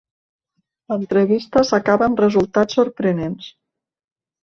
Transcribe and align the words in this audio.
L'entrevista 0.93 1.63
s'acaba, 1.73 2.09
amb 2.09 2.25
resultats 2.25 2.83
sorprenents. 2.83 3.55